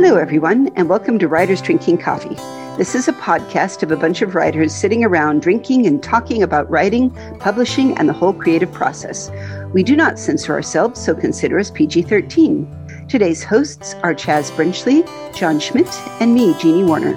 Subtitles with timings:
[0.00, 2.36] Hello, everyone, and welcome to Writers Drinking Coffee.
[2.76, 6.70] This is a podcast of a bunch of writers sitting around drinking and talking about
[6.70, 7.10] writing,
[7.40, 9.28] publishing, and the whole creative process.
[9.74, 13.08] We do not censor ourselves, so consider us PG 13.
[13.08, 15.04] Today's hosts are Chaz Brenchley,
[15.36, 17.14] John Schmidt, and me, Jeannie Warner.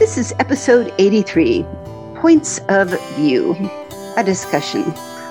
[0.00, 1.64] This is episode 83
[2.16, 3.54] Points of View,
[4.16, 4.82] a discussion.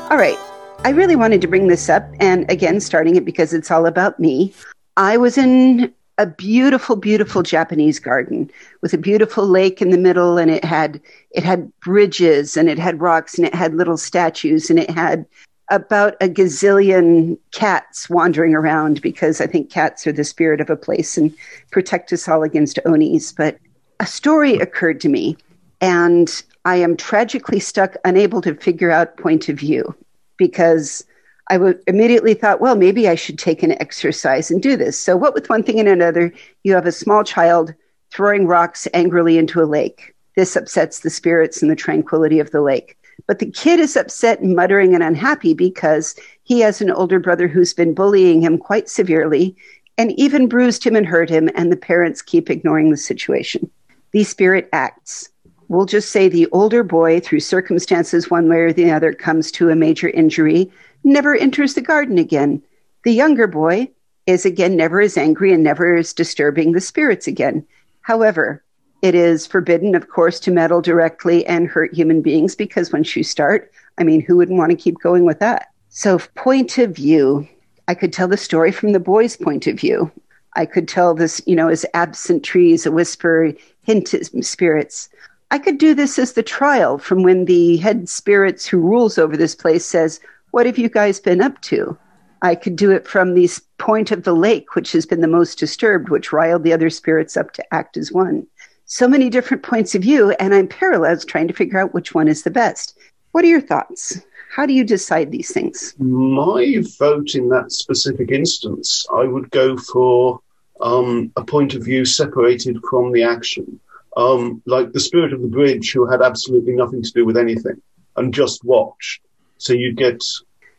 [0.10, 0.38] All right,
[0.86, 4.22] I really wanted to bring this up, and again, starting it because it's all about
[4.22, 4.54] me.
[4.96, 8.50] I was in a beautiful, beautiful Japanese garden
[8.82, 12.78] with a beautiful lake in the middle, and it had it had bridges and it
[12.78, 15.26] had rocks and it had little statues and it had
[15.72, 20.76] about a gazillion cats wandering around because I think cats are the spirit of a
[20.76, 21.34] place and
[21.72, 23.32] protect us all against onis.
[23.32, 23.58] But
[24.00, 25.38] a story occurred to me,
[25.82, 29.96] and I am tragically stuck, unable to figure out point of view
[30.38, 31.06] because
[31.50, 34.98] I would immediately thought, well, maybe I should take an exercise and do this.
[34.98, 37.74] So, what with one thing and another, you have a small child
[38.12, 40.14] throwing rocks angrily into a lake.
[40.36, 42.98] This upsets the spirits and the tranquility of the lake.
[43.28, 47.74] But the kid is upset muttering and unhappy because he has an older brother who's
[47.74, 49.56] been bullying him quite severely
[49.98, 53.70] and even bruised him and hurt him, and the parents keep ignoring the situation.
[54.12, 55.30] The spirit acts.
[55.68, 59.70] We'll just say the older boy, through circumstances one way or the other, comes to
[59.70, 60.72] a major injury
[61.04, 62.62] never enters the garden again.
[63.04, 63.90] The younger boy
[64.26, 67.66] is again never as angry and never as disturbing the spirits again.
[68.02, 68.64] However,
[69.02, 73.24] it is forbidden, of course, to meddle directly and hurt human beings because once you
[73.24, 75.68] start, I mean, who wouldn't want to keep going with that?
[75.90, 77.48] So, point of view,
[77.88, 80.10] I could tell the story from the boy's point of view.
[80.56, 84.08] I could tell this, you know, as absent trees, a whisper, hint
[84.42, 85.10] spirits.
[85.52, 89.36] I could do this as the trial from when the head spirits who rules over
[89.36, 90.20] this place says,
[90.54, 91.98] what have you guys been up to?
[92.44, 93.50] I could do it from the
[93.80, 97.36] point of the lake, which has been the most disturbed, which riled the other spirits
[97.36, 98.46] up to act as one.
[98.86, 102.28] So many different points of view, and I'm paralyzed trying to figure out which one
[102.28, 102.96] is the best.
[103.32, 104.22] What are your thoughts?
[104.56, 105.96] How do you decide these things?
[105.98, 110.40] My vote in that specific instance, I would go for
[110.82, 113.80] um, a point of view separated from the action.
[114.16, 117.82] Um, like the spirit of the bridge, who had absolutely nothing to do with anything
[118.18, 119.24] and just watched.
[119.64, 120.22] So you get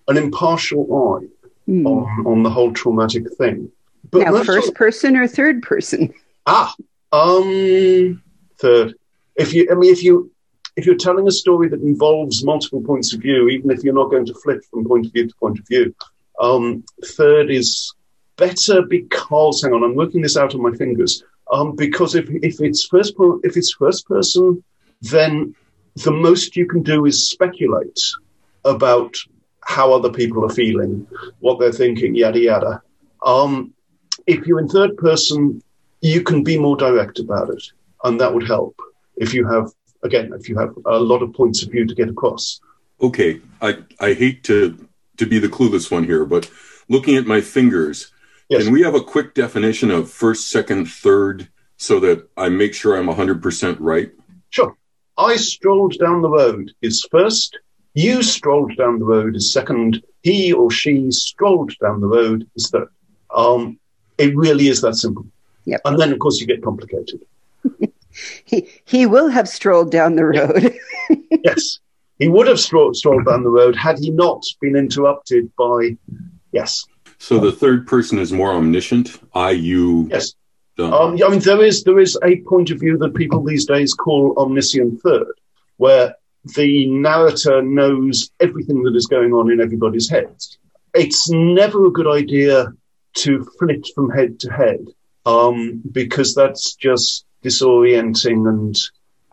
[0.09, 1.27] an impartial eye
[1.67, 1.87] mm.
[1.87, 3.73] on, on the whole traumatic thing.
[4.11, 6.13] But now, first person or third person?
[6.47, 6.75] Ah,
[7.11, 8.23] um,
[8.59, 8.95] third.
[9.37, 10.31] If you, I mean, if you,
[10.77, 14.11] if you're telling a story that involves multiple points of view, even if you're not
[14.11, 15.95] going to flip from point of view to point of view,
[16.39, 16.85] um,
[17.17, 17.95] third is
[18.37, 21.25] better because, hang on, I'm working this out on my fingers.
[21.51, 23.15] Um, because if, if it's first,
[23.45, 24.63] if it's first person,
[25.01, 25.55] then
[25.97, 27.99] the most you can do is speculate
[28.65, 29.15] about
[29.63, 31.07] how other people are feeling,
[31.41, 32.83] what they're thinking, yada yada.
[33.25, 33.73] Um,
[34.27, 35.63] if you're in third person,
[36.01, 37.63] you can be more direct about it,
[38.05, 38.79] and that would help.
[39.17, 42.09] If you have, again, if you have a lot of points of view to get
[42.09, 42.61] across.
[43.01, 46.51] Okay, I I hate to to be the clueless one here, but
[46.89, 48.13] looking at my fingers,
[48.49, 48.65] yes.
[48.65, 52.97] can we have a quick definition of first, second, third, so that I make sure
[52.97, 54.11] I'm 100% right?
[54.51, 54.77] Sure.
[55.17, 57.59] I strolled down the road is first,
[57.95, 60.03] you strolled down the road as second.
[60.23, 62.89] He or she strolled down the road as third.
[63.35, 63.79] Um,
[64.19, 65.27] it really is that simple.
[65.65, 65.81] Yep.
[65.85, 67.25] And then, of course, you get complicated.
[68.45, 70.75] he he will have strolled down the road.
[71.45, 71.79] yes,
[72.19, 75.97] he would have strolled, strolled down the road had he not been interrupted by.
[76.53, 76.85] Yes.
[77.19, 79.19] So the third person is more omniscient.
[79.35, 80.09] I, you.
[80.11, 80.35] Yes.
[80.79, 83.95] Um, I mean, there is there is a point of view that people these days
[83.95, 85.33] call omniscient third,
[85.77, 86.17] where
[86.57, 90.59] the narrator knows everything that is going on in everybody's heads.
[90.95, 92.73] It's never a good idea
[93.15, 94.85] to flit from head to head
[95.27, 98.77] um, because that's just disorienting and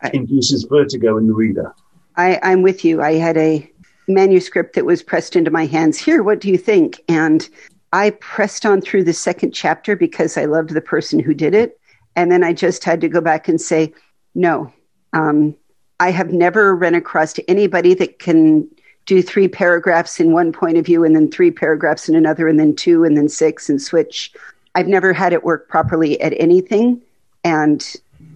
[0.01, 1.73] I, induces vertigo in the reader.
[2.15, 3.01] I, I'm with you.
[3.01, 3.69] I had a
[4.07, 5.97] manuscript that was pressed into my hands.
[5.97, 7.01] Here, what do you think?
[7.07, 7.47] And
[7.93, 11.79] I pressed on through the second chapter because I loved the person who did it.
[12.15, 13.93] And then I just had to go back and say,
[14.35, 14.71] no,
[15.13, 15.55] um,
[16.01, 18.67] I have never run across to anybody that can
[19.05, 22.59] do three paragraphs in one point of view and then three paragraphs in another and
[22.59, 24.33] then two and then six and switch.
[24.73, 26.99] I've never had it work properly at anything.
[27.43, 27.87] And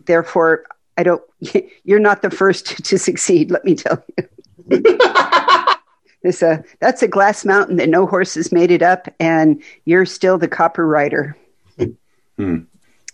[0.05, 0.65] therefore,
[0.99, 1.23] I don't,
[1.85, 4.83] you're not the first to succeed, let me tell you.
[6.21, 10.39] It's a, that's a glass mountain that no horses made it up, and you're still
[10.39, 11.37] the copper writer.
[12.37, 12.61] Hmm.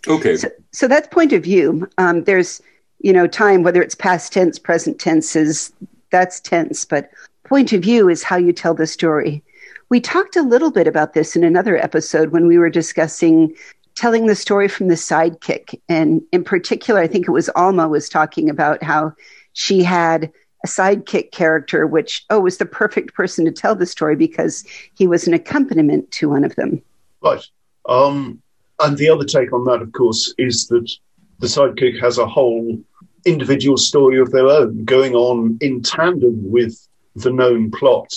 [0.08, 0.38] Okay.
[0.38, 1.86] So, so, that's point of view.
[1.98, 2.62] Um, there's
[3.02, 5.72] you know, time, whether it's past tense, present tense, is
[6.10, 7.10] that's tense, but
[7.44, 9.42] point of view is how you tell the story.
[9.88, 13.54] We talked a little bit about this in another episode when we were discussing
[13.94, 15.78] telling the story from the sidekick.
[15.88, 19.12] And in particular, I think it was Alma was talking about how
[19.52, 20.32] she had
[20.64, 24.64] a sidekick character, which, oh, was the perfect person to tell the story because
[24.94, 26.80] he was an accompaniment to one of them.
[27.20, 27.44] Right.
[27.86, 28.40] Um,
[28.80, 30.90] and the other take on that, of course, is that
[31.40, 32.78] the sidekick has a whole
[33.24, 38.12] individual story of their own going on in tandem with the known plot,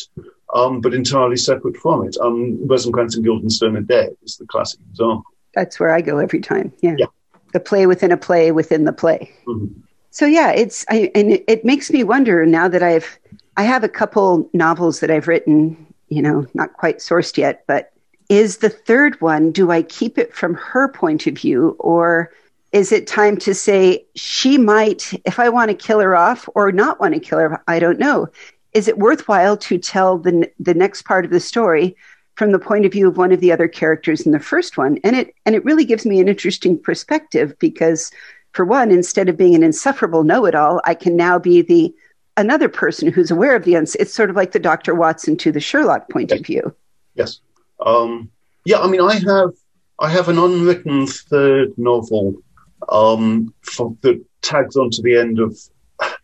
[0.53, 2.17] um, but entirely separate from it.
[2.21, 5.25] Um, Rosencrantz and Guildenstern are dead is the classic example.
[5.53, 6.73] That's where I go every time.
[6.81, 6.95] Yeah.
[6.97, 7.05] yeah.
[7.53, 9.31] The play within a play within the play.
[9.47, 9.81] Mm-hmm.
[10.11, 13.19] So yeah, it's I, and it, it makes me wonder now that I've
[13.57, 17.91] I have a couple novels that I've written, you know, not quite sourced yet, but
[18.29, 22.31] is the third one do I keep it from her point of view or
[22.75, 26.73] is it time to say she might if I want to kill her off or
[26.73, 28.27] not want to kill her I don't know.
[28.73, 31.95] Is it worthwhile to tell the the next part of the story
[32.35, 34.99] from the point of view of one of the other characters in the first one
[35.05, 38.11] and it and it really gives me an interesting perspective because
[38.51, 41.95] for one instead of being an insufferable know-it-all i can now be the
[42.35, 45.49] another person who's aware of the uns it's sort of like the dr watson to
[45.49, 46.39] the sherlock point yes.
[46.39, 46.75] of view
[47.13, 47.39] yes
[47.85, 48.29] um,
[48.65, 49.51] yeah i mean i have
[49.99, 52.35] i have an unwritten third novel
[52.89, 55.57] um, for, that tags onto the end of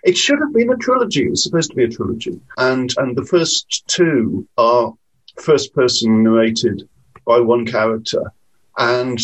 [0.03, 1.25] it should have been a trilogy.
[1.25, 4.93] It was supposed to be a trilogy, and and the first two are
[5.39, 6.87] first person narrated
[7.25, 8.33] by one character,
[8.77, 9.19] and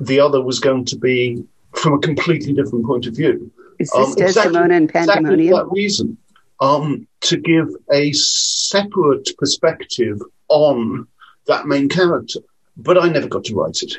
[0.00, 3.50] the other was going to be from a completely different point of view.
[3.78, 5.32] Is this um, Desdaemona and Pandaemonium?
[5.32, 6.18] Exactly that reason.
[6.60, 11.08] Um, to give a separate perspective on
[11.48, 12.40] that main character.
[12.76, 13.96] But I never got to write it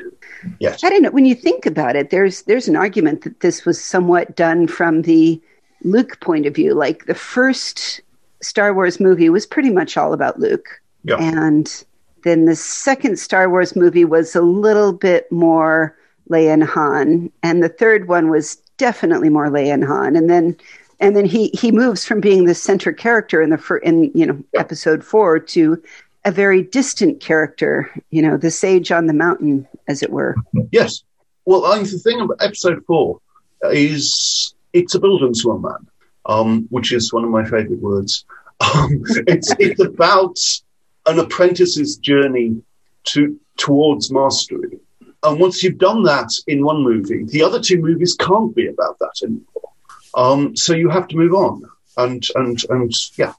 [0.58, 0.80] yet.
[0.82, 1.10] I don't know.
[1.10, 5.02] When you think about it, there's there's an argument that this was somewhat done from
[5.02, 5.40] the
[5.82, 6.74] Luke point of view.
[6.74, 8.00] Like the first
[8.42, 10.80] Star Wars movie was pretty much all about Luke.
[11.04, 11.16] Yeah.
[11.18, 11.84] And
[12.24, 15.96] then the second Star Wars movie was a little bit more
[16.30, 20.16] Leia and Han, and the third one was definitely more Leia and Han.
[20.16, 20.56] And then
[21.00, 24.26] and then he he moves from being the center character in the fir- in you
[24.26, 25.82] know episode four to
[26.24, 30.34] a very distant character, you know, the sage on the mountain, as it were.
[30.72, 31.02] Yes.
[31.44, 33.20] Well, I think the thing about episode four
[33.64, 35.86] is it's a Bildungsroman,
[36.26, 38.24] um, which is one of my favorite words.
[38.60, 40.38] Um, it's, it's about
[41.06, 42.62] an apprentice's journey
[43.02, 44.78] to towards mastery.
[45.24, 48.98] And once you've done that in one movie, the other two movies can't be about
[49.00, 49.72] that anymore.
[50.14, 51.62] Um, so you have to move on
[51.96, 53.34] and and and yeah,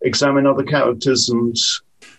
[0.00, 1.56] examine other characters and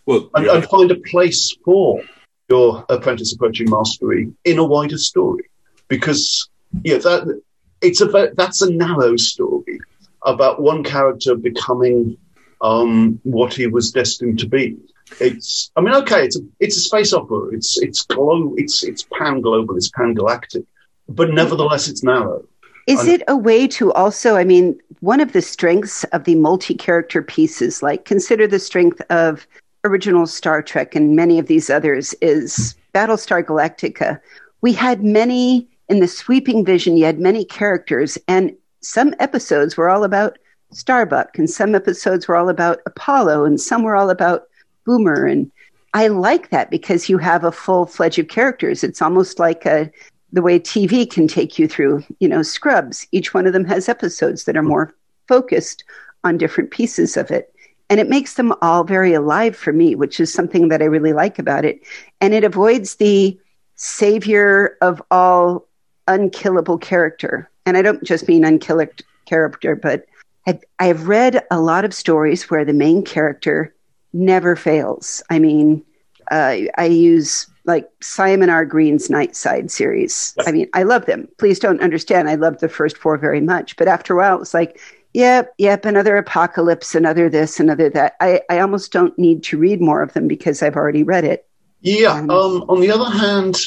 [0.06, 0.56] well, and, yeah.
[0.56, 2.02] and find a place for
[2.50, 5.50] your apprentice approaching mastery in a wider story.
[5.88, 6.50] Because
[6.84, 7.42] yeah, that
[7.82, 9.80] it's a that's a narrow story
[10.26, 12.18] about one character becoming
[12.62, 14.78] um, what he was destined to be.
[15.20, 17.50] It's, I mean, okay, it's a, it's a space opera.
[17.54, 20.64] It's, it's glo- it's, it's pan global, it's pan galactic,
[21.10, 22.44] but nevertheless, it's narrow.
[22.88, 26.36] Is and, it a way to also, I mean, one of the strengths of the
[26.36, 29.46] multi character pieces, like consider the strength of
[29.84, 32.98] original Star Trek and many of these others, is hmm.
[32.98, 34.20] Battlestar Galactica.
[34.62, 39.90] We had many, in the sweeping vision, you had many characters, and some episodes were
[39.90, 40.38] all about
[40.72, 44.48] Starbuck, and some episodes were all about Apollo, and some were all about
[44.86, 45.26] Boomer.
[45.26, 45.52] And
[45.94, 48.84] I like that because you have a full fledged of characters.
[48.84, 49.92] It's almost like a,
[50.32, 53.06] the way TV can take you through, you know, Scrubs.
[53.12, 54.70] Each one of them has episodes that are hmm.
[54.70, 54.96] more
[55.28, 55.84] focused
[56.24, 57.53] on different pieces of it.
[57.94, 61.14] And it makes them all very alive for me, which is something that I really
[61.14, 61.80] like about it.
[62.22, 63.40] And it avoids the
[63.76, 65.68] savior of all
[66.08, 67.52] unkillable character.
[67.68, 68.94] And I don't just mean unkillable
[69.28, 70.08] character, but
[70.48, 73.72] I've, I've read a lot of stories where the main character
[74.12, 75.22] never fails.
[75.30, 75.84] I mean,
[76.32, 78.66] uh, I use like Simon R.
[78.66, 80.36] Green's Nightside series.
[80.48, 81.28] I mean, I love them.
[81.38, 82.28] Please don't understand.
[82.28, 83.76] I love the first four very much.
[83.76, 84.80] But after a while, it's like,
[85.14, 88.16] yep, yep, another apocalypse, another this, another that.
[88.20, 91.48] I, I almost don't need to read more of them because I've already read it.
[91.82, 92.14] Yeah.
[92.14, 93.58] Um, on the other hand,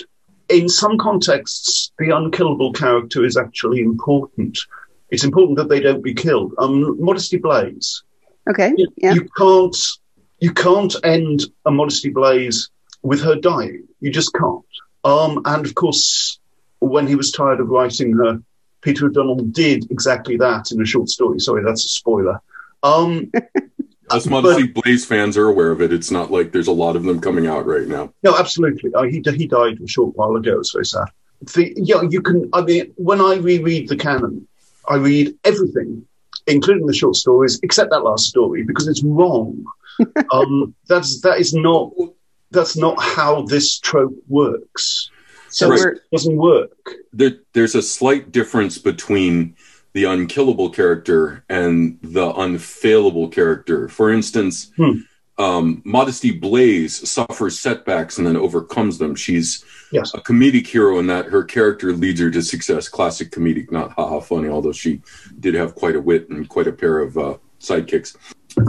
[0.49, 4.59] in some contexts, the unkillable character is actually important
[5.11, 6.55] it's important that they don't be killed.
[6.59, 8.03] Um, Modesty Blaise.
[8.49, 8.73] Okay.
[8.77, 9.15] You, yeah.
[9.15, 9.77] you can't
[10.41, 12.71] you can't end a Modesty Blaise
[13.03, 13.87] with her dying.
[14.01, 14.65] You just can't.
[15.05, 16.39] Um, and of course,
[16.81, 18.43] when he was tired of writing her,
[18.87, 21.41] Peter O'Donnell did exactly that in a short story.
[21.41, 22.41] Sorry, that's a spoiler.
[22.85, 23.33] Um,
[24.11, 25.93] Us Modesty Blaise fans are aware of it.
[25.93, 28.13] It's not like there's a lot of them coming out right now.
[28.23, 28.95] No, absolutely.
[28.95, 30.61] Uh, he he died a short while ago.
[30.61, 31.09] It's very sad.
[31.41, 32.49] The, yeah, you can.
[32.53, 34.47] I mean, when I reread the canon,
[34.89, 36.07] I read everything,
[36.47, 39.65] including the short stories, except that last story, because it's wrong.
[40.33, 41.91] um, that's that is not
[42.53, 45.11] that's not how this trope works.
[45.49, 45.81] So right.
[45.81, 46.73] it doesn't work.
[47.13, 49.57] There, there's a slight difference between
[49.93, 53.89] the unkillable character and the unfailable character.
[53.89, 54.99] For instance, hmm.
[55.39, 59.15] um, Modesty Blaise suffers setbacks and then overcomes them.
[59.15, 60.13] She's yes.
[60.13, 62.89] a comedic hero in that her character leads her to success.
[62.91, 65.01] Classic comedic, not haha funny, although she
[65.41, 68.17] did have quite a wit and quite a pair of uh, sidekicks.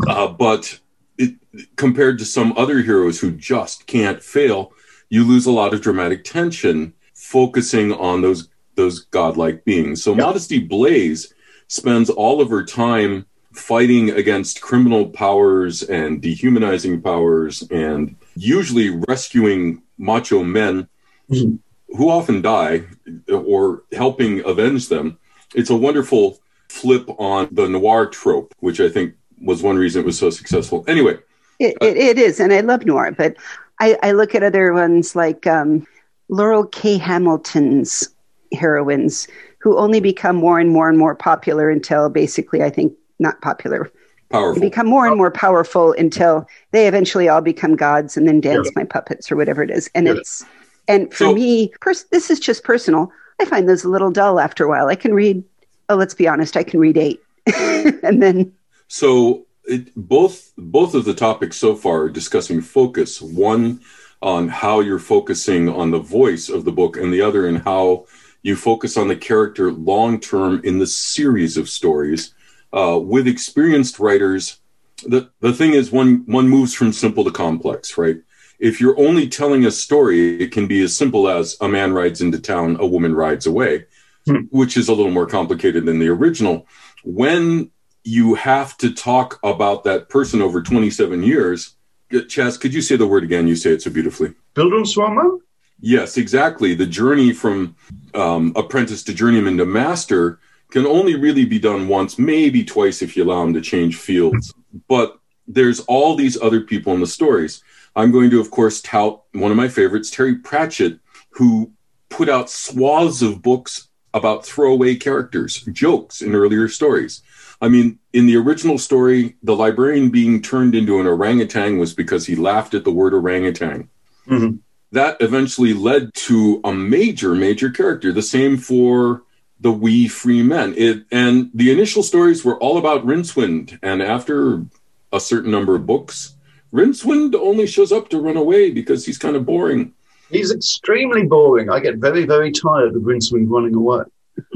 [0.08, 0.80] Uh, but
[1.18, 1.36] it,
[1.76, 4.72] compared to some other heroes who just can't fail,
[5.10, 10.04] you lose a lot of dramatic tension focusing on those those godlike beings.
[10.04, 10.26] So yep.
[10.26, 11.34] Modesty Blaise
[11.68, 19.82] spends all of her time fighting against criminal powers and dehumanizing powers and usually rescuing
[19.98, 20.88] macho men
[21.30, 21.56] mm-hmm.
[21.98, 22.84] who often die
[23.28, 25.18] or helping avenge them.
[25.56, 30.06] It's a wonderful flip on the noir trope, which I think was one reason it
[30.06, 30.86] was so successful.
[30.88, 31.18] Anyway,
[31.60, 33.36] it, it, it is, and I love noir, but
[33.80, 35.86] I, I look at other ones like um,
[36.30, 36.98] Laurell K.
[36.98, 38.10] Hamilton's
[38.52, 39.28] heroines,
[39.60, 43.92] who only become more and more and more popular until basically, I think, not popular.
[44.30, 44.60] Powerful.
[44.60, 48.68] They become more and more powerful until they eventually all become gods and then dance
[48.68, 48.74] yeah.
[48.76, 49.90] my puppets or whatever it is.
[49.96, 50.16] And yeah.
[50.16, 50.44] it's
[50.88, 53.12] and for so, me, pers- this is just personal.
[53.40, 54.88] I find those a little dull after a while.
[54.88, 55.44] I can read.
[55.90, 56.58] Oh, let's be honest.
[56.58, 57.22] I can read eight,
[57.56, 58.52] and then.
[58.90, 63.22] So it, both both of the topics so far are discussing focus.
[63.22, 63.82] One
[64.22, 68.06] on how you're focusing on the voice of the book, and the other in how
[68.42, 72.34] you focus on the character long term in the series of stories.
[72.74, 74.60] Uh, with experienced writers,
[75.04, 78.18] the the thing is one one moves from simple to complex, right?
[78.60, 82.22] If you're only telling a story, it can be as simple as a man rides
[82.22, 83.86] into town, a woman rides away,
[84.26, 84.46] hmm.
[84.50, 86.66] which is a little more complicated than the original.
[87.04, 87.70] When
[88.08, 91.76] you have to talk about that person over 27 years.
[92.10, 93.48] Chaz, could you say the word again?
[93.48, 94.34] You say it so beautifully.
[94.56, 95.40] Bildungsroman?
[95.82, 96.74] Yes, exactly.
[96.74, 97.76] The journey from
[98.14, 100.40] um, apprentice to journeyman to master
[100.72, 104.54] can only really be done once, maybe twice if you allow them to change fields.
[104.88, 107.62] But there's all these other people in the stories.
[107.94, 111.00] I'm going to, of course, tout one of my favorites, Terry Pratchett,
[111.32, 111.74] who
[112.08, 113.87] put out swaths of books
[114.18, 117.22] about throwaway characters, jokes in earlier stories.
[117.62, 122.26] I mean, in the original story, the librarian being turned into an orangutan was because
[122.26, 123.90] he laughed at the word orangutan.
[124.28, 124.58] Mm-hmm.
[124.92, 128.12] That eventually led to a major, major character.
[128.12, 129.24] The same for
[129.60, 130.76] the wee free men.
[130.78, 133.80] It, and the initial stories were all about Rincewind.
[133.82, 134.64] And after
[135.12, 136.36] a certain number of books,
[136.74, 139.94] Rincewind only shows up to run away because he's kind of boring.
[140.30, 141.70] He's extremely boring.
[141.70, 144.04] I get very, very tired of Rincewind running away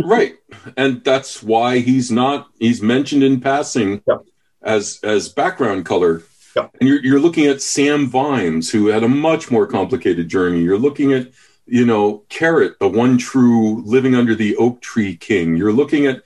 [0.04, 0.36] right
[0.78, 4.18] and that's why he's not he's mentioned in passing yeah.
[4.62, 6.24] as as background color
[6.56, 6.68] yeah.
[6.80, 10.78] and you're, you're looking at sam vimes who had a much more complicated journey you're
[10.78, 11.30] looking at
[11.66, 16.24] you know carrot the one true living under the oak tree king you're looking at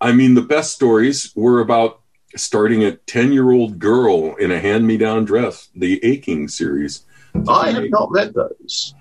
[0.00, 2.00] i mean the best stories were about
[2.34, 7.04] starting a 10 year old girl in a hand me down dress the aching series
[7.48, 8.94] i have not read those.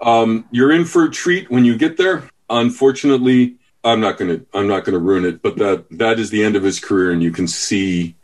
[0.00, 2.28] Um, you're in for a treat when you get there.
[2.48, 6.30] Unfortunately, I'm not going to I'm not going to ruin it, but that that is
[6.30, 8.16] the end of his career, and you can see.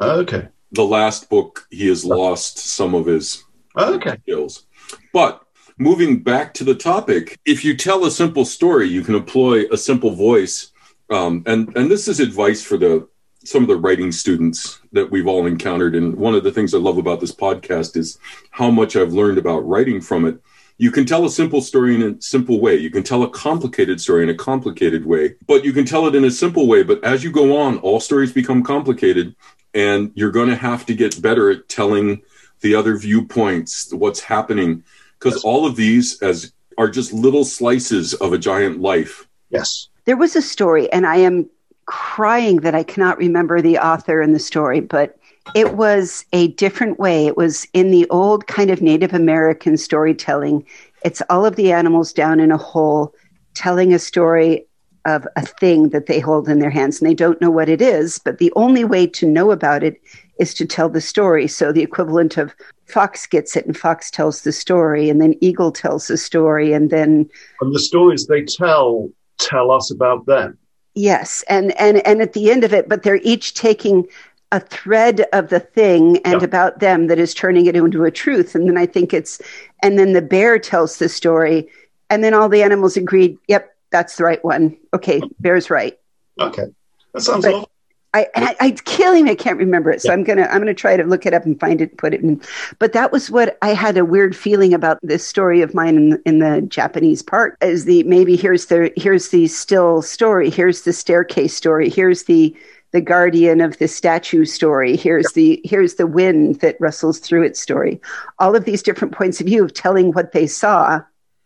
[0.00, 0.48] Okay.
[0.72, 3.44] The last book, he has lost some of his
[3.76, 4.18] okay.
[4.22, 4.66] skills,
[5.12, 5.42] but
[5.78, 9.76] moving back to the topic, if you tell a simple story, you can employ a
[9.76, 10.72] simple voice,
[11.10, 13.08] um, and and this is advice for the
[13.50, 15.94] some of the writing students that we've all encountered.
[15.94, 18.18] And one of the things I love about this podcast is
[18.50, 20.40] how much I've learned about writing from it
[20.78, 22.76] you can tell a simple story in a simple way.
[22.76, 26.14] You can tell a complicated story in a complicated way, but you can tell it
[26.14, 26.84] in a simple way.
[26.84, 29.34] But as you go on, all stories become complicated,
[29.74, 32.22] and you're going to have to get better at telling
[32.60, 34.84] the other viewpoints, what's happening,
[35.18, 35.44] because yes.
[35.44, 39.28] all of these as are just little slices of a giant life.
[39.50, 39.88] Yes.
[40.04, 41.50] There was a story, and I am
[41.88, 45.18] crying that I cannot remember the author and the story, but
[45.54, 47.26] it was a different way.
[47.26, 50.66] It was in the old kind of Native American storytelling.
[51.02, 53.14] It's all of the animals down in a hole
[53.54, 54.66] telling a story
[55.06, 57.80] of a thing that they hold in their hands and they don't know what it
[57.80, 59.98] is, but the only way to know about it
[60.38, 61.48] is to tell the story.
[61.48, 62.54] So the equivalent of
[62.84, 66.90] Fox gets it and Fox tells the story and then Eagle tells the story and
[66.90, 67.30] then
[67.62, 70.58] and the stories they tell tell us about them.
[70.98, 74.08] Yes, and and and at the end of it, but they're each taking
[74.50, 78.56] a thread of the thing and about them that is turning it into a truth.
[78.56, 79.40] And then I think it's,
[79.80, 81.68] and then the bear tells the story,
[82.10, 84.76] and then all the animals agreed, yep, that's the right one.
[84.92, 85.30] Okay, oh.
[85.40, 85.96] bear's right.
[86.40, 86.64] Okay,
[87.12, 87.68] that sounds but,
[88.14, 89.32] I, I, I killing me.
[89.32, 90.00] I can't remember it.
[90.00, 90.14] So yeah.
[90.14, 92.22] I'm gonna I'm gonna try to look it up and find it, and put it
[92.22, 92.40] in.
[92.78, 96.22] But that was what I had a weird feeling about this story of mine in,
[96.24, 97.56] in the Japanese part.
[97.60, 100.48] Is the maybe here's the here's the still story.
[100.48, 101.90] Here's the staircase story.
[101.90, 102.56] Here's the
[102.92, 107.60] the guardian of the statue story here's the here's the wind that rustles through its
[107.60, 108.00] story
[108.38, 110.98] all of these different points of view of telling what they saw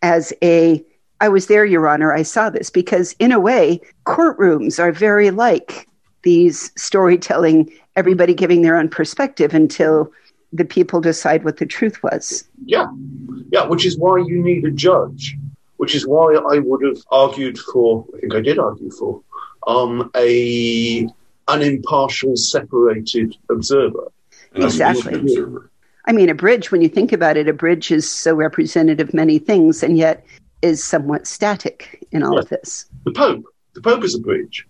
[0.02, 0.80] as a
[1.20, 5.32] i was there your honor i saw this because in a way courtrooms are very
[5.32, 5.88] like
[6.22, 10.12] these storytelling, everybody giving their own perspective until
[10.52, 12.44] the people decide what the truth was.
[12.64, 12.86] Yeah,
[13.50, 15.36] yeah, which is why you need a judge,
[15.76, 19.22] which is why I would have argued for, I think I did argue for,
[19.66, 21.08] um, a
[21.48, 24.12] an impartial, separated observer.
[24.54, 25.14] Exactly.
[25.14, 25.70] Observer.
[26.06, 29.14] I mean, a bridge, when you think about it, a bridge is so representative of
[29.14, 30.24] many things and yet
[30.60, 32.40] is somewhat static in all yeah.
[32.40, 32.86] of this.
[33.04, 33.44] The Pope.
[33.74, 34.66] The Pope is a bridge.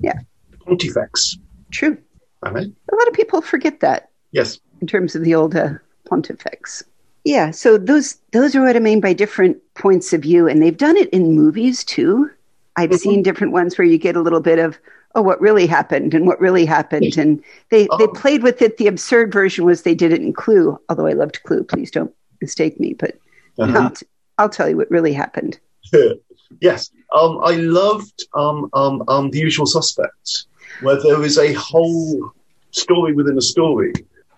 [0.00, 0.20] Yeah
[0.66, 1.38] pontifex.
[1.70, 1.96] True.
[2.42, 2.66] Right.
[2.66, 4.10] A lot of people forget that.
[4.32, 4.60] Yes.
[4.80, 6.84] In terms of the old uh, pontifex.
[7.24, 10.76] Yeah, so those those are what I mean by different points of view, and they've
[10.76, 12.30] done it in movies too.
[12.76, 12.98] I've mm-hmm.
[12.98, 14.78] seen different ones where you get a little bit of
[15.16, 17.98] oh, what really happened and what really happened, and they oh.
[17.98, 18.76] they played with it.
[18.76, 21.64] The absurd version was they did it in Clue, although I loved Clue.
[21.64, 23.18] Please don't mistake me, but
[23.58, 23.76] uh-huh.
[23.76, 24.06] I'll, t-
[24.38, 25.58] I'll tell you what really happened.
[26.60, 30.46] yes, um, I loved um, um, um, The Usual Suspects
[30.80, 32.32] where there is a whole
[32.70, 33.92] story within a story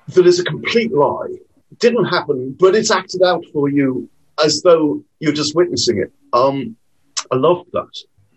[0.08, 1.34] that is a complete lie.
[1.78, 4.08] Didn't happen, but it's acted out for you
[4.44, 6.12] as though you're just witnessing it.
[6.32, 6.76] Um,
[7.30, 7.90] I love that.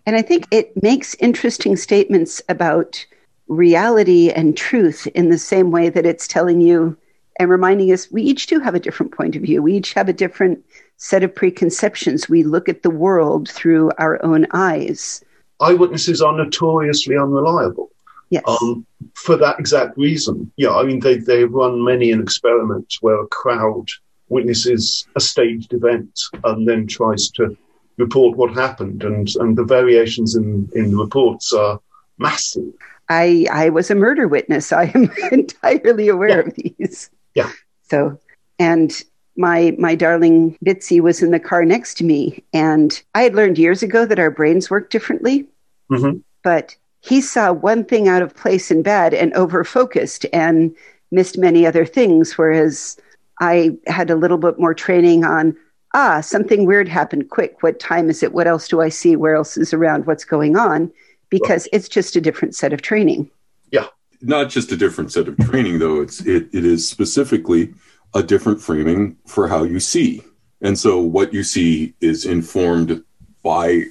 [0.06, 3.04] And I think it makes interesting statements about
[3.48, 6.96] reality and truth in the same way that it's telling you
[7.38, 9.62] and reminding us we each do have a different point of view.
[9.62, 10.64] We each have a different
[10.96, 12.28] set of preconceptions.
[12.28, 15.24] We look at the world through our own eyes.
[15.62, 17.90] Eyewitnesses are notoriously unreliable.
[18.30, 18.42] Yes.
[18.46, 20.50] Um, for that exact reason.
[20.56, 23.88] Yeah, I mean, they, they run many an experiment where a crowd
[24.28, 27.56] witnesses a staged event and then tries to
[27.98, 29.04] report what happened.
[29.04, 31.78] And, and the variations in, in the reports are
[32.18, 32.72] massive.
[33.10, 34.72] I, I was a murder witness.
[34.82, 36.38] I am entirely aware yeah.
[36.38, 37.10] of these.
[37.34, 37.50] Yeah.
[37.82, 38.18] So,
[38.58, 39.02] and
[39.36, 43.58] my my darling Bitsy was in the car next to me, and I had learned
[43.58, 45.46] years ago that our brains work differently.
[45.92, 46.18] Mm-hmm.
[46.42, 50.74] But he saw one thing out of place in bed and over focused and
[51.10, 52.38] missed many other things.
[52.38, 52.96] Whereas
[53.40, 55.56] I had a little bit more training on,
[55.94, 57.62] ah, something weird happened quick.
[57.62, 58.32] What time is it?
[58.32, 59.16] What else do I see?
[59.16, 60.06] Where else is around?
[60.06, 60.90] What's going on?
[61.28, 63.30] Because it's just a different set of training.
[63.70, 63.86] Yeah.
[64.20, 66.00] Not just a different set of training, though.
[66.00, 67.74] It's it, it is specifically
[68.14, 70.22] a different framing for how you see.
[70.60, 73.02] And so what you see is informed
[73.42, 73.86] by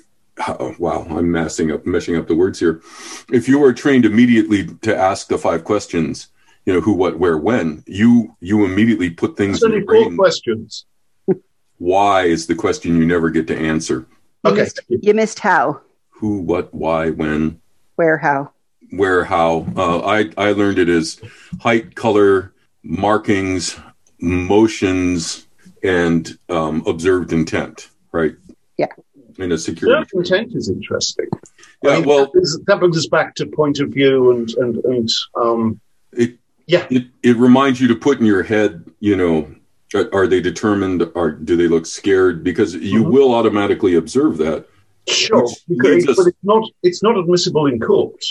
[0.47, 2.81] oh, wow, I'm messing up, meshing up the words here.
[3.31, 6.27] If you are trained immediately to ask the five questions,
[6.65, 10.15] you know, who, what, where, when, you you immediately put things in your brain.
[10.15, 10.85] questions.
[11.77, 14.07] Why is the question you never get to answer?
[14.43, 14.61] You okay.
[14.61, 15.81] Missed, you missed how.
[16.09, 17.59] Who, what, why, when.
[17.95, 18.51] Where, how.
[18.91, 19.65] Where, how.
[19.75, 21.19] Uh, I, I learned it as
[21.59, 23.79] height, color, markings,
[24.19, 25.47] motions,
[25.81, 28.35] and um, observed intent, right?
[28.77, 28.87] Yeah
[29.37, 30.09] in a security.
[30.13, 31.27] intent is interesting.
[31.83, 35.09] Yeah, I mean, well, that brings us back to point of view and and and
[35.35, 35.81] um,
[36.13, 39.53] it, yeah, it, it reminds you to put in your head, you know,
[40.13, 41.09] are they determined?
[41.15, 42.43] Are do they look scared?
[42.43, 43.11] Because you mm-hmm.
[43.11, 44.67] will automatically observe that.
[45.07, 48.23] Sure, because, us, but it's not it's not admissible in court.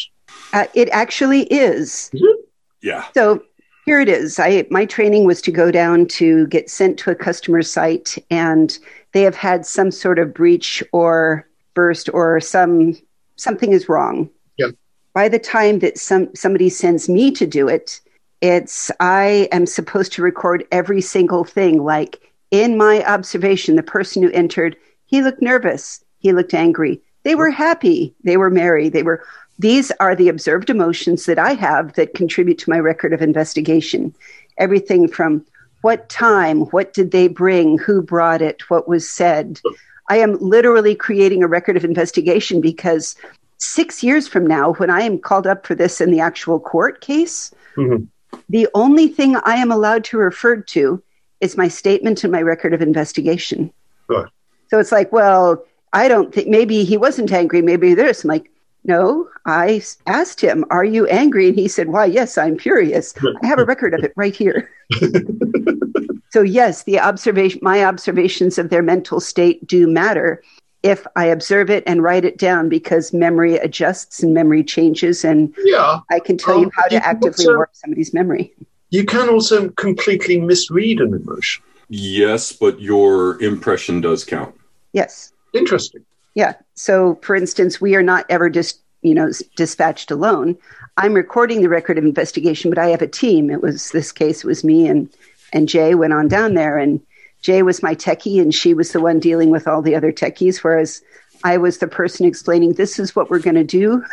[0.53, 2.11] Uh, it actually is.
[2.13, 2.39] is it?
[2.83, 3.07] yeah.
[3.15, 3.43] So
[3.91, 4.39] here it is.
[4.39, 8.79] I my training was to go down to get sent to a customer site and
[9.11, 12.97] they have had some sort of breach or burst or some
[13.35, 14.31] something is wrong.
[14.59, 14.77] Yep.
[15.13, 18.01] By the time that some somebody sends me to do it,
[18.41, 21.83] it's I am supposed to record every single thing.
[21.83, 22.21] Like
[22.53, 24.77] in my observation, the person who entered,
[25.07, 27.03] he looked nervous, he looked angry.
[27.25, 29.25] They were happy, they were merry, they were
[29.61, 34.15] these are the observed emotions that I have that contribute to my record of investigation.
[34.57, 35.45] Everything from
[35.83, 39.61] what time, what did they bring, who brought it, what was said.
[40.09, 43.17] I am literally creating a record of investigation because
[43.59, 47.03] six years from now, when I am called up for this in the actual court
[47.03, 48.05] case, mm-hmm.
[48.49, 51.03] the only thing I am allowed to refer to
[51.41, 53.73] is my statement and my record of investigation.
[54.11, 54.31] Sure.
[54.69, 58.25] So it's like, well, I don't think maybe he wasn't angry, maybe this.
[58.25, 58.51] I'm like,
[58.85, 61.49] no, I asked him, Are you angry?
[61.49, 63.15] And he said, Why, yes, I'm furious.
[63.43, 64.71] I have a record of it right here.
[66.31, 70.43] so, yes, the observation, my observations of their mental state do matter.
[70.83, 75.55] if I observe it and write it down because memory adjusts and memory changes, and
[75.65, 78.55] yeah, I can tell um, you how to actively also, work somebody's memory.
[78.89, 81.63] You can also completely misread an emotion.
[81.91, 84.55] Yes, but your impression does count.
[84.93, 85.33] Yes.
[85.53, 86.05] Interesting.
[86.35, 86.55] Yeah.
[86.75, 90.57] So, for instance, we are not ever just you know dispatched alone.
[90.97, 93.51] I'm recording the record of investigation, but I have a team.
[93.51, 95.09] It was this case it was me and
[95.53, 97.01] and Jay went on down there, and
[97.43, 100.59] Jay was my techie, and she was the one dealing with all the other techies,
[100.59, 101.03] whereas
[101.43, 104.05] I was the person explaining this is what we're going to do.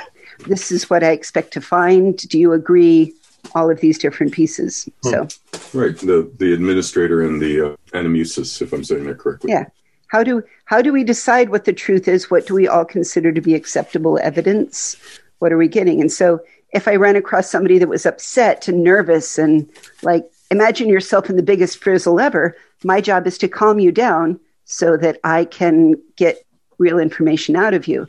[0.48, 2.18] This is what I expect to find.
[2.18, 3.14] Do you agree?
[3.56, 4.90] All of these different pieces.
[5.04, 5.10] Hmm.
[5.10, 5.28] So,
[5.74, 9.52] right, the the administrator and the uh, amanuensis, if I'm saying that correctly.
[9.52, 9.66] Yeah.
[10.08, 12.32] How do how do we decide what the truth is?
[12.32, 14.96] What do we all consider to be acceptable evidence?
[15.39, 16.02] What are we getting?
[16.02, 16.39] And so,
[16.74, 19.70] if I ran across somebody that was upset and nervous and
[20.04, 22.56] like imagine yourself in the biggest frizzle ever.
[22.84, 26.46] My job is to calm you down so that I can get
[26.78, 28.08] real information out of you.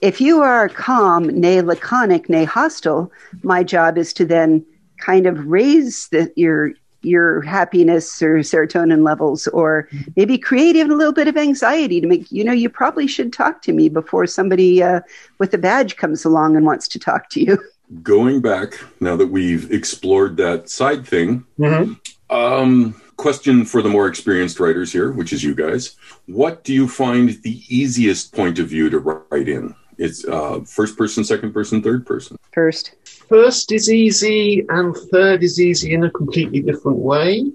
[0.00, 3.10] If you are calm, nay laconic, nay hostile,
[3.42, 4.64] my job is to then
[4.98, 10.96] kind of raise the, your your happiness or serotonin levels or maybe create even a
[10.96, 14.26] little bit of anxiety to make you know you probably should talk to me before
[14.26, 15.00] somebody uh,
[15.38, 17.58] with a badge comes along and wants to talk to you.
[18.02, 21.94] Going back now that we've explored that side thing mm-hmm.
[22.34, 25.96] um, question for the more experienced writers here which is you guys.
[26.26, 29.74] What do you find the easiest point of view to write in?
[29.98, 32.38] It's uh, first person second person third person?
[32.52, 32.94] First
[33.28, 37.50] first is easy and third is easy in a completely different way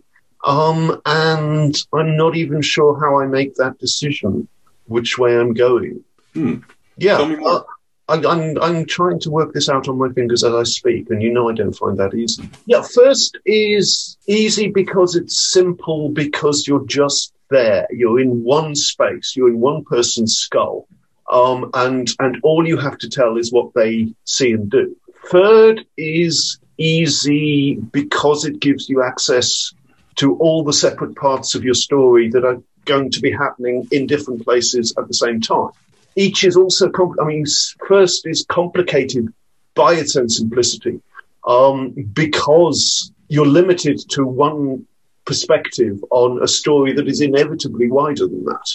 [0.46, 4.48] um, and i'm not even sure how i make that decision
[4.86, 6.56] which way i'm going hmm.
[6.98, 7.64] yeah uh,
[8.10, 11.10] I, am I'm, I'm trying to work this out on my fingers as I speak,
[11.10, 12.50] and you know I don't find that easy.
[12.66, 17.88] Yeah, first is easy because it's simple, because you're just there.
[17.92, 19.36] You're in one space.
[19.36, 20.88] You're in one person's skull,
[21.32, 24.96] um, and and all you have to tell is what they see and do.
[25.28, 29.74] Third is easy because it gives you access
[30.16, 34.06] to all the separate parts of your story that are going to be happening in
[34.06, 35.70] different places at the same time
[36.16, 37.46] each is also, compl- I mean,
[37.88, 39.34] first is complicated
[39.76, 41.02] by its own simplicity
[41.48, 44.86] um, because you're limited to one
[45.26, 48.70] perspective on a story that is inevitably wider than that.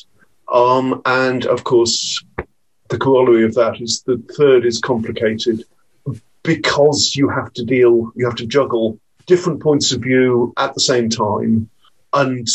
[0.53, 2.25] Um, and of course,
[2.89, 5.63] the corollary of that is the third is complicated
[6.49, 10.81] because you have to deal, you have to juggle different points of view at the
[10.81, 11.69] same time
[12.15, 12.49] and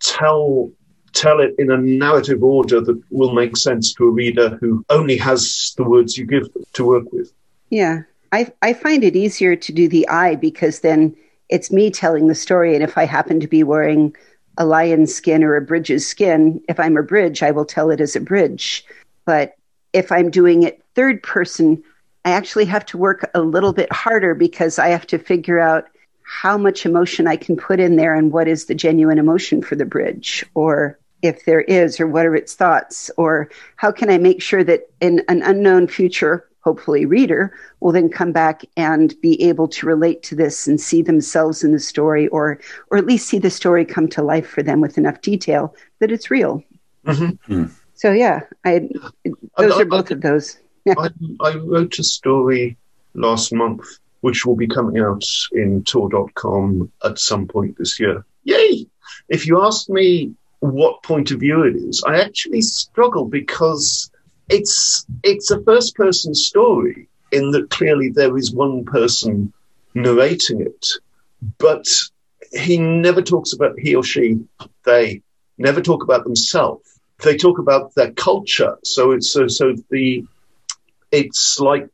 [0.00, 0.70] tell
[1.14, 5.16] tell it in a narrative order that will make sense to a reader who only
[5.16, 7.32] has the words you give to work with.
[7.70, 8.02] Yeah.
[8.30, 11.16] I, I find it easier to do the I because then
[11.48, 12.74] it's me telling the story.
[12.74, 14.14] And if I happen to be wearing
[14.56, 18.00] a lion's skin or a bridge's skin, if I'm a bridge, I will tell it
[18.00, 18.84] as a bridge.
[19.24, 19.54] But
[19.92, 21.82] if I'm doing it third person,
[22.24, 25.88] I actually have to work a little bit harder because I have to figure out
[26.22, 29.74] how much emotion I can put in there and what is the genuine emotion for
[29.74, 34.18] the bridge or if there is, or what are its thoughts, or how can I
[34.18, 39.42] make sure that in an unknown future, hopefully reader will then come back and be
[39.42, 43.28] able to relate to this and see themselves in the story, or or at least
[43.28, 46.62] see the story come to life for them with enough detail that it's real.
[47.06, 47.52] Mm-hmm.
[47.52, 47.70] Mm.
[47.94, 48.88] So yeah, I
[49.56, 50.58] those I, are both I, of those.
[50.88, 52.76] I, I wrote a story
[53.14, 53.84] last month
[54.20, 58.24] which will be coming out in tor.com at some point this year.
[58.44, 58.86] Yay!
[59.28, 62.02] If you ask me what point of view it is.
[62.06, 64.10] I actually struggle because
[64.48, 69.52] it's it's a first person story in that clearly there is one person
[69.94, 70.86] narrating it,
[71.58, 71.86] but
[72.52, 74.40] he never talks about he or she,
[74.84, 75.22] they
[75.58, 77.00] never talk about themselves.
[77.22, 78.78] They talk about their culture.
[78.82, 80.24] So it's so, so the
[81.12, 81.88] it's like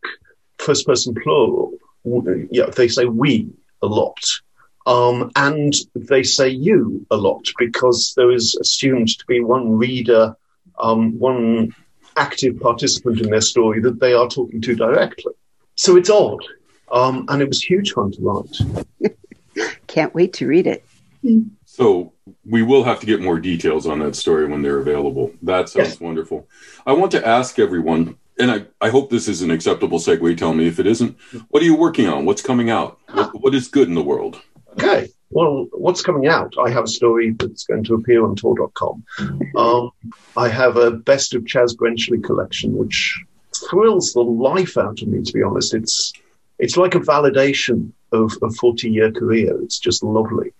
[0.59, 1.73] first person plural.
[2.51, 3.51] Yeah, they say we
[3.83, 4.19] a lot.
[4.87, 10.37] Um, and they say you a lot because there is assumed to be one reader,
[10.79, 11.75] um, one
[12.17, 15.33] active participant in their story that they are talking to directly.
[15.77, 16.41] So it's odd.
[16.93, 19.17] Um, and it was huge fun to write.
[19.89, 20.85] Can't wait to read it.
[21.65, 22.13] So
[22.45, 25.33] we will have to get more details on that story when they're available.
[25.43, 26.01] That sounds yes.
[26.01, 26.49] wonderful.
[26.87, 30.37] I want to ask everyone, and I, I hope this is an acceptable segue.
[30.37, 31.17] Tell me if it isn't.
[31.49, 32.25] What are you working on?
[32.25, 32.99] What's coming out?
[33.13, 34.41] What, what is good in the world?
[34.73, 35.09] Okay.
[35.31, 36.55] Well, what's coming out?
[36.59, 39.05] I have a story that's going to appear on Tor.com.
[39.57, 39.91] Um,
[40.37, 43.19] I have a Best of Chaz Brenchley collection, which
[43.69, 45.75] thrills the life out of me, to be honest.
[45.75, 46.13] It's
[46.59, 49.61] it's like a validation of a 40 year career.
[49.63, 50.53] It's just lovely.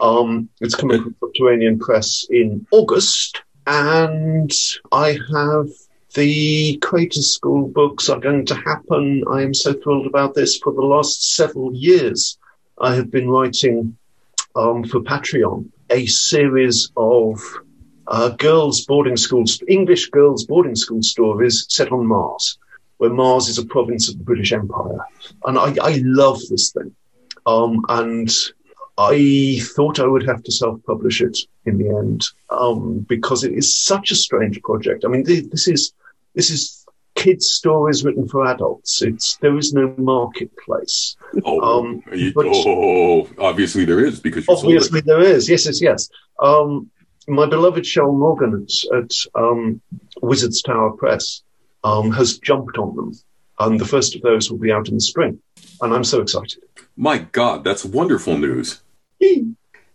[0.00, 3.42] Um, it's coming from Subterranean Press in August.
[3.66, 4.50] and
[4.90, 5.68] I have
[6.14, 9.24] the Crater School books are going to happen.
[9.30, 10.58] I am so thrilled about this.
[10.58, 12.38] For the last several years,
[12.80, 13.96] I have been writing
[14.56, 17.40] um, for Patreon a series of
[18.06, 22.58] uh, girls' boarding schools, English girls' boarding school stories set on Mars,
[22.98, 24.98] where Mars is a province of the British Empire.
[25.44, 26.94] And I, I love this thing.
[27.46, 28.30] Um, and
[28.96, 33.76] I thought I would have to self-publish it in the end um, because it is
[33.76, 35.04] such a strange project.
[35.04, 35.92] I mean, this is
[36.34, 39.02] this is kids' stories written for adults.
[39.02, 41.16] It's there is no marketplace.
[41.44, 45.48] Oh, um, you, oh obviously there is because obviously there is.
[45.48, 46.10] Yes, yes, yes.
[46.40, 46.90] Um,
[47.26, 49.80] my beloved Cheryl Morgan at, at um,
[50.20, 51.42] Wizards Tower Press
[51.82, 53.12] um, has jumped on them,
[53.58, 55.40] and the first of those will be out in the spring,
[55.80, 56.62] and I'm so excited.
[56.96, 58.82] My God, that's wonderful news.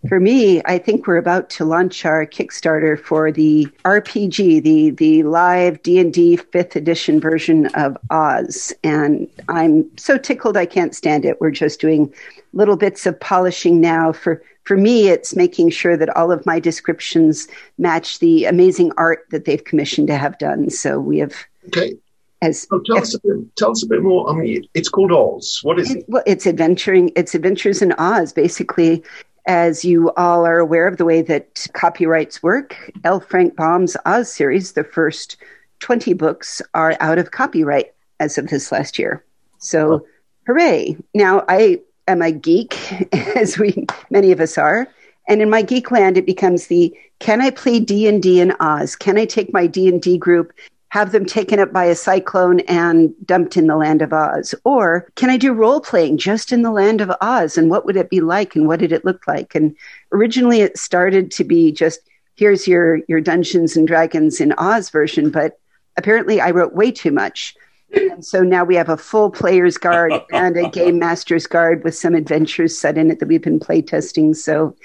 [0.07, 5.23] For me, I think we're about to launch our Kickstarter for the RPG, the the
[5.23, 10.95] live D and D fifth edition version of Oz, and I'm so tickled I can't
[10.95, 11.41] stand it.
[11.41, 12.13] We're just doing
[12.53, 14.13] little bits of polishing now.
[14.13, 19.25] For for me, it's making sure that all of my descriptions match the amazing art
[19.31, 20.69] that they've commissioned to have done.
[20.69, 21.33] So we have
[21.67, 21.97] okay.
[22.41, 24.29] As, oh, tell, as, us bit, tell, us a bit, more.
[24.29, 25.59] I mean, it's called Oz.
[25.61, 26.05] What is it?
[26.07, 27.11] Well, it's adventuring.
[27.17, 28.31] It's adventures in Oz.
[28.31, 29.03] Basically,
[29.49, 33.19] as you all are aware of the way that copyrights work, L.
[33.19, 35.37] Frank Baum's Oz series, the first
[35.79, 39.25] 20 books, are out of copyright as of this last year.
[39.57, 40.07] So, oh.
[40.45, 40.95] hooray.
[41.15, 42.77] Now, I am a geek,
[43.35, 44.87] as we many of us are.
[45.27, 48.95] And in my geek land, it becomes the can I play D&D in Oz?
[48.95, 50.53] Can I take my D&D group
[50.89, 54.55] have them taken up by a cyclone and dumped in the land of Oz?
[54.63, 57.57] Or can I do role playing just in the land of Oz?
[57.57, 58.55] And what would it be like?
[58.55, 59.53] And what did it look like?
[59.53, 59.75] And
[60.11, 62.01] originally it started to be just
[62.35, 65.59] here's your, your Dungeons and Dragons in Oz version, but
[65.97, 67.53] apparently I wrote way too much.
[67.93, 71.95] And so now we have a full player's guard and a game master's guard with
[71.95, 74.35] some adventures set in it that we've been playtesting.
[74.35, 74.75] So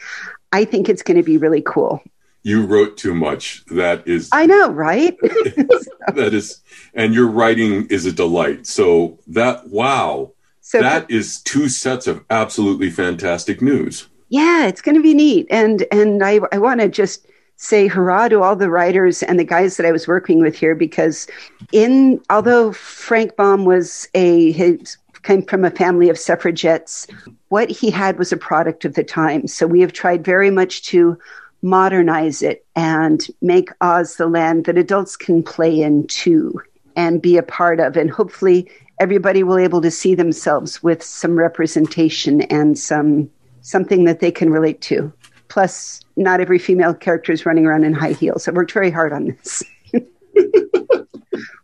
[0.52, 2.02] I think it's going to be really cool
[2.44, 3.64] you wrote too much.
[3.66, 5.18] That is, I know, right?
[5.22, 6.60] that is,
[6.94, 8.66] and your writing is a delight.
[8.66, 14.08] So that, wow, so that is two sets of absolutely fantastic news.
[14.28, 15.46] Yeah, it's going to be neat.
[15.50, 17.26] And, and I, I want to just
[17.56, 20.74] say hurrah to all the writers and the guys that I was working with here
[20.74, 21.26] because
[21.72, 27.06] in, although Frank Baum was a, his, came from a family of suffragettes,
[27.48, 29.46] what he had was a product of the time.
[29.46, 31.18] So we have tried very much to
[31.64, 36.60] modernize it and make Oz the land that adults can play in too
[36.94, 37.96] and be a part of.
[37.96, 43.30] And hopefully everybody will able to see themselves with some representation and some
[43.62, 45.10] something that they can relate to.
[45.48, 48.46] Plus, not every female character is running around in high heels.
[48.46, 49.62] I worked very hard on this.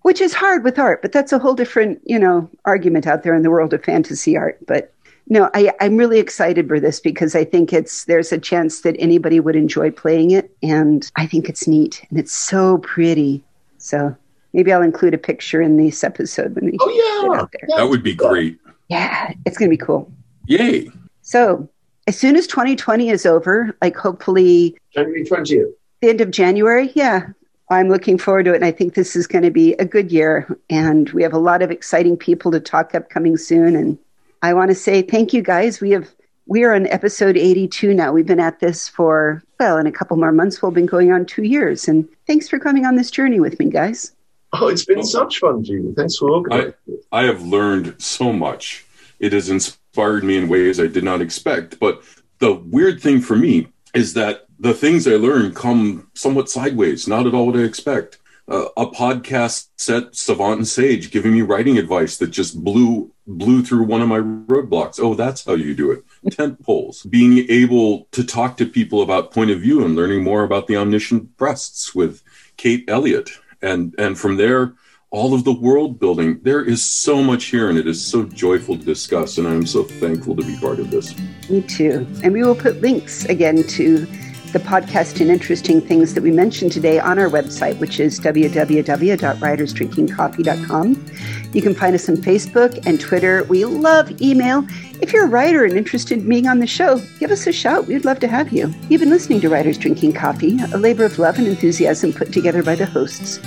[0.03, 3.35] Which is hard with art, but that's a whole different, you know, argument out there
[3.35, 4.59] in the world of fantasy art.
[4.67, 4.95] But
[5.31, 8.97] no, I, I'm really excited for this because I think it's there's a chance that
[8.99, 13.43] anybody would enjoy playing it, and I think it's neat and it's so pretty.
[13.79, 14.15] So
[14.53, 17.69] maybe I'll include a picture in this episode when we oh yeah, out there.
[17.79, 18.59] that would be great.
[18.89, 20.11] Yeah, it's gonna be cool.
[20.47, 20.91] Yay!
[21.23, 21.69] So
[22.09, 27.29] as soon as 2020 is over, like hopefully January 20th, the end of January, yeah,
[27.71, 28.57] I'm looking forward to it.
[28.57, 30.59] And I think this is going to be a good year.
[30.69, 33.77] And we have a lot of exciting people to talk up coming soon.
[33.77, 33.97] And
[34.43, 35.81] I want to say thank you guys.
[35.81, 36.09] We have
[36.47, 38.13] we are on episode 82 now.
[38.13, 41.27] We've been at this for well, in a couple more months we'll been going on
[41.27, 44.13] 2 years and thanks for coming on this journey with me, guys.
[44.53, 45.95] Oh, it's been such fun, Gene.
[45.95, 46.75] Thanks for organizing.
[47.13, 48.85] I, I have learned so much.
[49.21, 51.79] It has inspired me in ways I did not expect.
[51.79, 52.03] But
[52.39, 57.27] the weird thing for me is that the things I learn come somewhat sideways, not
[57.27, 58.19] at all what I expect
[58.51, 63.85] a podcast set savant and sage giving me writing advice that just blew blew through
[63.85, 64.99] one of my roadblocks.
[65.01, 66.05] Oh that's how you do it.
[66.33, 67.05] Tent poles.
[67.05, 70.77] Being able to talk to people about point of view and learning more about the
[70.77, 72.23] omniscient breasts with
[72.57, 73.31] kate elliott.
[73.63, 74.75] And and from there
[75.13, 76.41] all of the world building.
[76.43, 79.83] There is so much here and it is so joyful to discuss and i'm so
[79.83, 81.17] thankful to be part of this.
[81.49, 82.07] Me too.
[82.23, 84.07] And we will put links again to
[84.53, 91.07] the podcast and interesting things that we mentioned today on our website, which is www.writersdrinkingcoffee.com.
[91.53, 93.45] You can find us on Facebook and Twitter.
[93.45, 94.67] We love email.
[95.01, 97.87] If you're a writer and interested in being on the show, give us a shout.
[97.87, 98.73] We'd love to have you.
[98.89, 102.63] You've been listening to Writers Drinking Coffee, a labor of love and enthusiasm put together
[102.63, 103.41] by the hosts.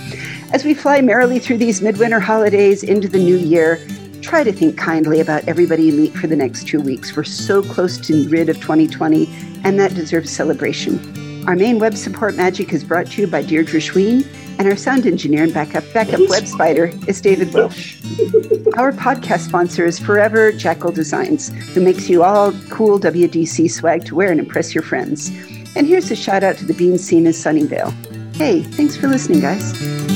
[0.52, 3.80] As we fly merrily through these midwinter holidays into the new year,
[4.24, 7.16] try to think kindly about everybody you meet for the next two weeks.
[7.16, 9.28] We're so close to rid of 2020
[9.64, 11.46] and that deserves celebration.
[11.48, 14.26] Our main web support magic is brought to you by Deirdre Schween,
[14.60, 18.02] and our sound engineer and backup backup web spider is David Welsh.
[18.78, 24.16] our podcast sponsor is Forever Jackal Designs, who makes you all cool WDC swag to
[24.16, 25.30] wear and impress your friends.
[25.76, 27.92] And here's a shout out to the bean scene in Sunnyvale.
[28.36, 30.13] Hey, thanks for listening, guys.